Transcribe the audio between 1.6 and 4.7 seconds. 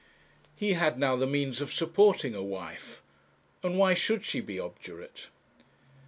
of supporting a wife, and why should she be